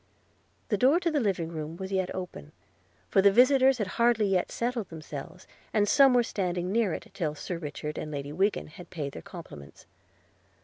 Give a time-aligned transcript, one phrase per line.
[0.69, 2.53] The door of the dining room was yet open,
[3.07, 7.35] for the visitors had hardly yet settled themselves, and some were standing near it till
[7.35, 9.85] Sir Richard and Lady Wiggin had paid their compliments.